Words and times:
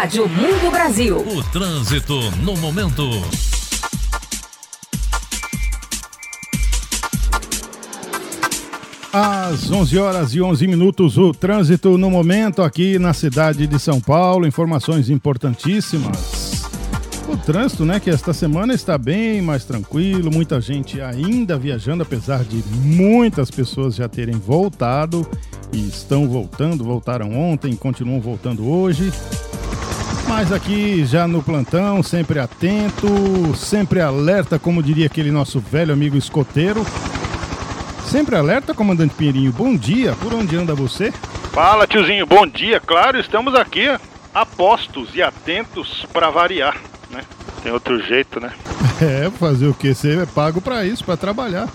Rádio 0.00 0.26
Mundo 0.30 0.70
Brasil. 0.70 1.18
O 1.18 1.42
trânsito 1.52 2.18
no 2.42 2.56
momento. 2.56 3.02
Às 9.12 9.70
11 9.70 9.98
horas 9.98 10.34
e 10.34 10.40
11 10.40 10.66
minutos, 10.66 11.18
o 11.18 11.34
trânsito 11.34 11.98
no 11.98 12.10
momento 12.10 12.62
aqui 12.62 12.98
na 12.98 13.12
cidade 13.12 13.66
de 13.66 13.78
São 13.78 14.00
Paulo. 14.00 14.46
Informações 14.46 15.10
importantíssimas. 15.10 16.64
O 17.28 17.36
trânsito, 17.36 17.84
né, 17.84 18.00
que 18.00 18.08
esta 18.08 18.32
semana 18.32 18.72
está 18.72 18.96
bem 18.96 19.42
mais 19.42 19.66
tranquilo, 19.66 20.30
muita 20.32 20.62
gente 20.62 20.98
ainda 20.98 21.58
viajando, 21.58 22.04
apesar 22.04 22.42
de 22.42 22.64
muitas 22.74 23.50
pessoas 23.50 23.96
já 23.96 24.08
terem 24.08 24.38
voltado 24.38 25.28
e 25.70 25.86
estão 25.86 26.26
voltando, 26.26 26.82
voltaram 26.84 27.38
ontem, 27.38 27.76
continuam 27.76 28.18
voltando 28.18 28.66
hoje. 28.66 29.12
Mas 30.30 30.52
aqui 30.52 31.04
já 31.04 31.26
no 31.26 31.42
plantão, 31.42 32.04
sempre 32.04 32.38
atento, 32.38 33.52
sempre 33.56 34.00
alerta, 34.00 34.60
como 34.60 34.80
diria 34.80 35.06
aquele 35.06 35.32
nosso 35.32 35.58
velho 35.58 35.92
amigo 35.92 36.16
escoteiro. 36.16 36.86
Sempre 38.06 38.36
alerta, 38.36 38.72
comandante 38.72 39.12
Pinheirinho. 39.12 39.52
Bom 39.52 39.76
dia, 39.76 40.14
por 40.14 40.32
onde 40.32 40.56
anda 40.56 40.72
você? 40.72 41.10
Fala, 41.52 41.84
tiozinho, 41.84 42.24
bom 42.26 42.46
dia. 42.46 42.78
Claro, 42.78 43.18
estamos 43.18 43.56
aqui 43.56 43.88
apostos 44.32 45.16
e 45.16 45.20
atentos 45.20 46.06
para 46.12 46.30
variar, 46.30 46.76
né? 47.10 47.22
Tem 47.64 47.72
outro 47.72 48.00
jeito, 48.00 48.38
né? 48.38 48.52
É, 49.02 49.28
fazer 49.30 49.66
o 49.66 49.74
que? 49.74 49.92
Você 49.92 50.20
é 50.20 50.26
pago 50.26 50.60
para 50.60 50.84
isso, 50.84 51.04
para 51.04 51.16
trabalhar. 51.16 51.68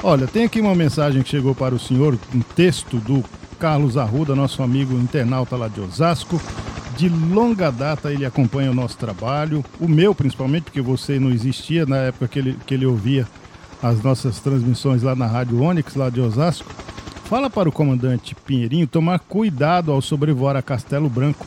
Olha, 0.00 0.28
tem 0.28 0.44
aqui 0.44 0.60
uma 0.60 0.76
mensagem 0.76 1.24
que 1.24 1.28
chegou 1.28 1.56
para 1.56 1.74
o 1.74 1.78
senhor, 1.78 2.16
um 2.32 2.40
texto 2.40 2.98
do 2.98 3.24
Carlos 3.58 3.96
Arruda, 3.96 4.36
nosso 4.36 4.62
amigo 4.62 4.94
internauta 4.94 5.56
lá 5.56 5.66
de 5.66 5.80
Osasco. 5.80 6.40
De 6.96 7.08
longa 7.08 7.70
data 7.70 8.10
ele 8.10 8.24
acompanha 8.24 8.70
o 8.70 8.74
nosso 8.74 8.96
trabalho, 8.96 9.64
o 9.78 9.86
meu 9.86 10.14
principalmente, 10.14 10.64
porque 10.64 10.80
você 10.80 11.18
não 11.18 11.30
existia 11.30 11.84
na 11.84 11.96
época 11.98 12.28
que 12.28 12.38
ele, 12.38 12.58
que 12.66 12.72
ele 12.72 12.86
ouvia 12.86 13.26
as 13.82 14.02
nossas 14.02 14.40
transmissões 14.40 15.02
lá 15.02 15.14
na 15.14 15.26
Rádio 15.26 15.60
Onix, 15.62 15.94
lá 15.94 16.08
de 16.08 16.20
Osasco. 16.20 16.70
Fala 17.24 17.50
para 17.50 17.68
o 17.68 17.72
comandante 17.72 18.34
Pinheirinho 18.34 18.86
tomar 18.86 19.18
cuidado 19.18 19.92
ao 19.92 20.00
sobrevoar 20.00 20.56
a 20.56 20.62
Castelo 20.62 21.08
Branco. 21.08 21.44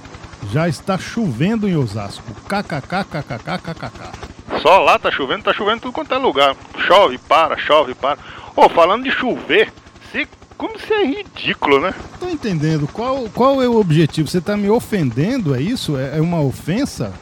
Já 0.52 0.67
está 0.67 0.97
chovendo 0.97 1.67
em 1.67 1.75
Osasco. 1.75 2.31
KKKKKKKK. 2.47 4.30
Só 4.61 4.80
lá 4.80 5.00
tá 5.00 5.09
chovendo, 5.09 5.44
tá 5.44 5.53
chovendo 5.53 5.81
tudo 5.81 5.94
quanto 5.94 6.14
é 6.14 6.17
lugar. 6.17 6.55
Chove, 6.86 7.17
para, 7.17 7.58
chove, 7.58 7.94
para. 7.94 8.20
Ô, 8.55 8.67
falando 8.70 9.03
de 9.03 9.11
chover, 9.11 9.72
se, 10.11 10.27
como 10.59 10.77
você 10.77 10.93
é 10.93 11.05
ridículo, 11.05 11.79
né? 11.79 11.93
Tô 12.19 12.27
entendendo. 12.27 12.85
Qual, 12.91 13.29
qual 13.33 13.63
é 13.63 13.67
o 13.69 13.79
objetivo? 13.79 14.27
Você 14.27 14.41
tá 14.41 14.57
me 14.57 14.69
ofendendo, 14.69 15.55
é 15.55 15.61
isso? 15.61 15.97
É, 15.97 16.17
é 16.17 16.21
uma 16.21 16.41
ofensa? 16.41 17.13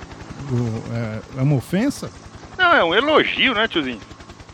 É, 0.91 1.39
é 1.39 1.41
uma 1.43 1.55
ofensa? 1.55 2.09
Não, 2.57 2.73
é 2.73 2.83
um 2.83 2.95
elogio, 2.95 3.53
né, 3.53 3.67
tiozinho? 3.67 3.99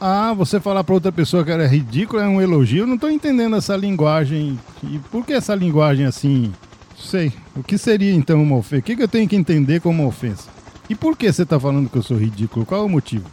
Ah, 0.01 0.33
você 0.33 0.59
falar 0.59 0.83
para 0.83 0.95
outra 0.95 1.13
pessoa 1.13 1.45
que 1.45 1.51
era 1.51 1.65
ridículo 1.65 2.21
é 2.21 2.27
um 2.27 2.41
elogio? 2.41 2.83
Eu 2.83 2.87
não 2.87 2.97
tô 2.97 3.07
entendendo 3.07 3.55
essa 3.55 3.73
linguagem. 3.77 4.59
E 4.83 4.99
por 5.09 5.25
que 5.25 5.31
essa 5.31 5.55
linguagem 5.55 6.05
assim? 6.05 6.53
Sei. 6.97 7.31
O 7.55 7.63
que 7.63 7.77
seria 7.77 8.13
então 8.13 8.43
uma 8.43 8.57
ofensa? 8.57 8.81
O 8.81 8.83
que, 8.83 8.97
que 8.97 9.03
eu 9.03 9.07
tenho 9.07 9.29
que 9.29 9.35
entender 9.37 9.79
como 9.79 10.03
uma 10.03 10.09
ofensa? 10.09 10.49
E 10.89 10.95
por 10.95 11.15
que 11.15 11.31
você 11.31 11.45
tá 11.45 11.57
falando 11.57 11.89
que 11.89 11.97
eu 11.97 12.03
sou 12.03 12.17
ridículo? 12.17 12.65
Qual 12.65 12.81
é 12.81 12.83
o 12.83 12.89
motivo? 12.89 13.23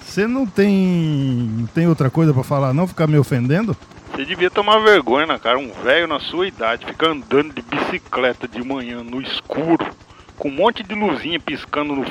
Você 0.00 0.28
não 0.28 0.46
tem, 0.46 1.50
não 1.58 1.66
tem 1.66 1.88
outra 1.88 2.08
coisa 2.10 2.32
para 2.32 2.44
falar, 2.44 2.72
não? 2.72 2.86
Ficar 2.86 3.08
me 3.08 3.18
ofendendo? 3.18 3.76
Você 4.20 4.26
devia 4.26 4.50
tomar 4.50 4.78
vergonha 4.80 5.24
na 5.24 5.38
cara, 5.38 5.58
um 5.58 5.72
velho 5.82 6.06
na 6.06 6.20
sua 6.20 6.46
idade, 6.46 6.84
ficar 6.84 7.12
andando 7.12 7.54
de 7.54 7.62
bicicleta 7.62 8.46
de 8.46 8.62
manhã 8.62 9.02
no 9.02 9.18
escuro, 9.18 9.78
com 10.36 10.50
um 10.50 10.54
monte 10.54 10.82
de 10.82 10.94
luzinha 10.94 11.40
piscando 11.40 11.96
no. 11.96 12.04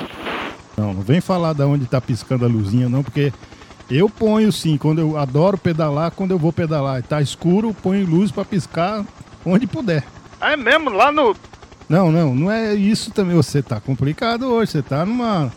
Não, 0.76 0.92
não 0.92 1.02
vem 1.02 1.20
falar 1.20 1.52
da 1.52 1.68
onde 1.68 1.86
tá 1.86 2.00
piscando 2.00 2.44
a 2.44 2.48
luzinha, 2.48 2.88
não, 2.88 3.04
porque 3.04 3.32
eu 3.88 4.10
ponho 4.10 4.50
sim, 4.50 4.76
quando 4.76 4.98
eu 5.00 5.16
adoro 5.16 5.56
pedalar, 5.56 6.10
quando 6.10 6.32
eu 6.32 6.38
vou 6.38 6.52
pedalar 6.52 6.98
e 6.98 7.04
tá 7.04 7.22
escuro, 7.22 7.72
ponho 7.72 8.04
luz 8.04 8.32
para 8.32 8.44
piscar 8.44 9.06
onde 9.46 9.68
puder. 9.68 10.02
Ah, 10.40 10.50
é 10.50 10.56
mesmo? 10.56 10.90
Lá 10.90 11.12
no. 11.12 11.36
Não, 11.88 12.10
não, 12.10 12.34
não 12.34 12.50
é 12.50 12.74
isso 12.74 13.12
também. 13.12 13.36
Você 13.36 13.62
tá 13.62 13.80
complicado 13.80 14.48
hoje, 14.48 14.72
você 14.72 14.82
tá 14.82 15.06
numa, 15.06 15.52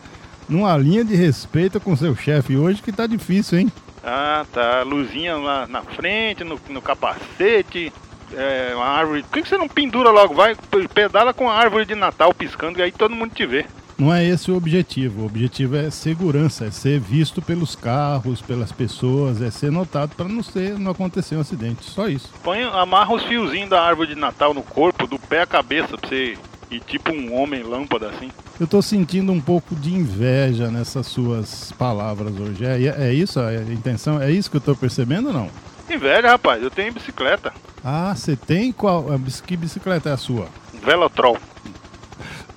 numa 0.48 0.76
linha 0.76 1.04
de 1.04 1.16
respeito 1.16 1.80
com 1.80 1.96
seu 1.96 2.14
chefe 2.14 2.56
hoje 2.56 2.80
que 2.80 2.92
tá 2.92 3.08
difícil, 3.08 3.58
hein? 3.58 3.72
Ah, 4.04 4.44
tá. 4.52 4.82
Luzinha 4.82 5.36
lá 5.36 5.66
na 5.66 5.82
frente, 5.82 6.44
no, 6.44 6.60
no 6.68 6.82
capacete, 6.82 7.92
é, 8.32 8.72
uma 8.74 8.84
árvore. 8.84 9.22
Por 9.22 9.32
que, 9.32 9.42
que 9.42 9.48
você 9.48 9.56
não 9.56 9.68
pendura 9.68 10.10
logo? 10.10 10.34
Vai, 10.34 10.56
pedala 10.92 11.32
com 11.32 11.48
a 11.48 11.54
árvore 11.54 11.86
de 11.86 11.94
Natal 11.94 12.34
piscando 12.34 12.78
e 12.78 12.82
aí 12.82 12.92
todo 12.92 13.14
mundo 13.14 13.32
te 13.34 13.46
vê. 13.46 13.66
Não 13.96 14.12
é 14.12 14.24
esse 14.24 14.50
o 14.50 14.56
objetivo. 14.56 15.22
O 15.22 15.26
objetivo 15.26 15.76
é 15.76 15.88
segurança, 15.88 16.66
é 16.66 16.70
ser 16.70 16.98
visto 16.98 17.40
pelos 17.40 17.76
carros, 17.76 18.42
pelas 18.42 18.72
pessoas, 18.72 19.40
é 19.40 19.50
ser 19.50 19.70
notado 19.70 20.14
para 20.16 20.28
não 20.28 20.42
ser, 20.42 20.78
não 20.78 20.90
acontecer 20.90 21.36
um 21.36 21.40
acidente. 21.40 21.84
Só 21.84 22.08
isso. 22.08 22.32
Põe, 22.42 22.62
amarra 22.64 23.14
os 23.14 23.22
fiozinhos 23.22 23.70
da 23.70 23.80
árvore 23.80 24.08
de 24.08 24.16
Natal 24.16 24.52
no 24.52 24.62
corpo, 24.62 25.06
do 25.06 25.18
pé 25.18 25.42
à 25.42 25.46
cabeça, 25.46 25.96
pra 25.96 26.08
você 26.08 26.36
ir 26.70 26.80
tipo 26.80 27.12
um 27.12 27.34
homem 27.34 27.62
lâmpada 27.62 28.08
assim. 28.10 28.30
Eu 28.58 28.66
tô 28.66 28.80
sentindo 28.82 29.32
um 29.32 29.40
pouco 29.40 29.74
de 29.74 29.92
inveja 29.94 30.70
nessas 30.70 31.06
suas 31.06 31.72
palavras 31.72 32.34
hoje. 32.38 32.64
É, 32.64 33.08
é 33.08 33.12
isso 33.12 33.40
a 33.40 33.52
intenção? 33.72 34.20
É 34.20 34.30
isso 34.30 34.50
que 34.50 34.56
eu 34.56 34.60
tô 34.60 34.74
percebendo 34.76 35.28
ou 35.28 35.32
não? 35.34 35.50
Inveja, 35.90 36.28
rapaz, 36.28 36.62
eu 36.62 36.70
tenho 36.70 36.92
bicicleta. 36.92 37.52
Ah, 37.84 38.14
você 38.16 38.34
tem 38.36 38.72
qual? 38.72 39.02
bici- 39.18 39.42
Que 39.42 39.56
bicicleta 39.56 40.08
é 40.08 40.12
a 40.12 40.16
sua? 40.16 40.48
Velotrol. 40.82 41.36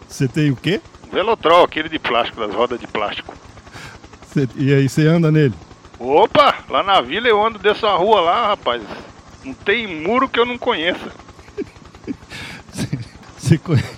Você 0.07 0.28
tem 0.28 0.51
o 0.51 0.56
quê? 0.56 0.79
Velotrol, 1.12 1.63
aquele 1.66 1.89
de 1.89 2.00
plástico, 2.00 2.39
das 2.39 2.53
rodas 2.53 2.79
de 2.79 2.88
plástico. 2.88 3.34
Cê- 4.34 4.47
e 4.56 4.74
aí 4.74 4.88
você 4.88 5.06
anda 5.07 5.31
nele? 5.31 5.53
Opa, 6.00 6.56
lá 6.69 6.84
na 6.84 7.01
vila 7.01 7.28
eu 7.28 7.44
ando 7.45 7.57
dessa 7.59 7.89
rua 7.95 8.22
lá, 8.22 8.47
rapaz. 8.50 8.81
Não 9.44 9.53
tem 9.53 9.88
muro 10.01 10.29
que 10.29 10.39
eu 10.39 10.45
não 10.45 10.57
conheça. 10.57 11.12
Você 13.38 13.57
conhece? 13.57 13.96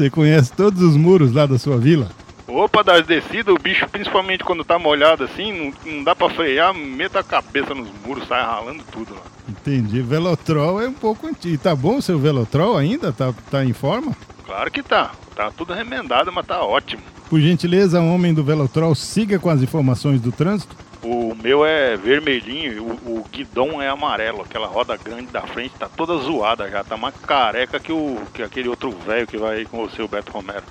Você 0.00 0.08
conhece 0.08 0.50
todos 0.54 0.80
os 0.80 0.96
muros 0.96 1.30
lá 1.30 1.44
da 1.44 1.58
sua 1.58 1.76
vila? 1.76 2.08
Opa, 2.48 2.82
das 2.82 3.06
descidas, 3.06 3.54
o 3.54 3.58
bicho, 3.58 3.86
principalmente 3.86 4.42
quando 4.42 4.64
tá 4.64 4.78
molhado 4.78 5.24
assim, 5.24 5.52
não, 5.52 5.92
não 5.92 6.02
dá 6.02 6.16
pra 6.16 6.30
frear, 6.30 6.72
meta 6.72 7.20
a 7.20 7.22
cabeça 7.22 7.74
nos 7.74 7.90
muros, 8.02 8.26
sai 8.26 8.40
ralando 8.40 8.82
tudo 8.90 9.12
lá. 9.12 9.20
Entendi. 9.46 10.00
Velotrol 10.00 10.80
é 10.80 10.88
um 10.88 10.94
pouco 10.94 11.26
antigo. 11.26 11.62
Tá 11.62 11.76
bom 11.76 11.98
o 11.98 12.02
seu 12.02 12.18
Velotrol 12.18 12.78
ainda? 12.78 13.12
Tá, 13.12 13.34
tá 13.50 13.62
em 13.62 13.74
forma? 13.74 14.16
Claro 14.46 14.70
que 14.70 14.82
tá. 14.82 15.12
Tá 15.36 15.50
tudo 15.50 15.74
remendado, 15.74 16.32
mas 16.32 16.46
tá 16.46 16.62
ótimo. 16.62 17.02
Por 17.28 17.38
gentileza, 17.38 18.00
homem 18.00 18.32
do 18.32 18.42
Velotrol, 18.42 18.94
siga 18.94 19.38
com 19.38 19.50
as 19.50 19.60
informações 19.60 20.18
do 20.18 20.32
trânsito. 20.32 20.74
O 21.40 21.42
meu 21.42 21.64
é 21.64 21.96
vermelhinho, 21.96 22.72
e 22.74 22.78
o, 22.78 22.84
o 22.84 23.26
guidão 23.32 23.80
é 23.80 23.88
amarelo. 23.88 24.42
Aquela 24.42 24.66
roda 24.66 24.94
grande 24.98 25.32
da 25.32 25.40
frente 25.40 25.74
tá 25.78 25.88
toda 25.88 26.18
zoada 26.18 26.68
já, 26.68 26.84
tá 26.84 26.98
mais 26.98 27.14
careca 27.16 27.80
que, 27.80 27.90
o, 27.90 28.20
que 28.34 28.42
aquele 28.42 28.68
outro 28.68 28.90
velho 28.90 29.26
que 29.26 29.38
vai 29.38 29.56
aí 29.56 29.64
com 29.64 29.88
você, 29.88 30.02
o 30.02 30.08
Beto 30.08 30.30
Romero. 30.32 30.64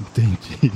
Entendi. 0.00 0.72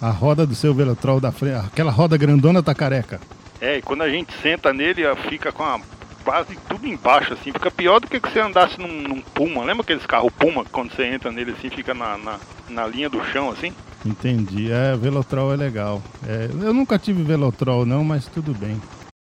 A 0.00 0.10
roda 0.10 0.46
do 0.46 0.54
seu 0.54 0.72
Velotrol 0.72 1.18
da 1.18 1.32
frente, 1.32 1.56
aquela 1.66 1.90
roda 1.90 2.16
grandona 2.16 2.62
tá 2.62 2.72
careca. 2.72 3.20
É, 3.60 3.78
e 3.78 3.82
quando 3.82 4.02
a 4.02 4.08
gente 4.08 4.32
senta 4.40 4.72
nele, 4.72 5.02
fica 5.28 5.50
com 5.50 5.64
a 5.64 5.80
quase 6.24 6.56
tudo 6.68 6.86
embaixo, 6.86 7.32
assim. 7.34 7.50
Fica 7.50 7.72
pior 7.72 7.98
do 7.98 8.06
que 8.06 8.20
que 8.20 8.30
você 8.30 8.38
andasse 8.38 8.78
num, 8.78 9.02
num 9.02 9.20
Puma. 9.20 9.64
Lembra 9.64 9.82
aqueles 9.82 10.06
carros 10.06 10.32
Puma, 10.32 10.64
quando 10.70 10.94
você 10.94 11.04
entra 11.04 11.32
nele 11.32 11.56
assim, 11.58 11.70
fica 11.70 11.92
na, 11.92 12.16
na, 12.16 12.38
na 12.68 12.86
linha 12.86 13.10
do 13.10 13.24
chão, 13.26 13.50
assim? 13.50 13.74
Entendi. 14.04 14.70
É, 14.70 14.96
Velotrol 14.96 15.52
é 15.52 15.56
legal. 15.56 16.02
É, 16.26 16.48
eu 16.62 16.74
nunca 16.74 16.98
tive 16.98 17.22
Velotrol 17.22 17.86
não, 17.86 18.04
mas 18.04 18.26
tudo 18.26 18.52
bem. 18.54 18.80